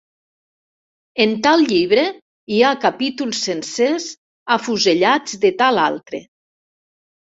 En 1.25 1.33
tal 1.47 1.65
llibre 1.71 2.05
hi 2.55 2.63
ha 2.63 2.71
capítols 2.85 3.43
sencers 3.49 4.07
afusellats 4.57 5.41
de 5.45 5.53
tal 5.61 5.83
altre. 5.87 6.27